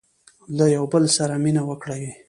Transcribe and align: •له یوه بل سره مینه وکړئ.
•له 0.57 0.65
یوه 0.75 0.87
بل 0.93 1.03
سره 1.17 1.33
مینه 1.43 1.61
وکړئ. 1.69 2.03